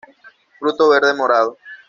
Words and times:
Fruto 0.57 0.89
verde 0.89 1.13
morado. 1.13 1.55